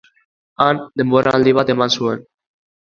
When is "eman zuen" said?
1.77-2.29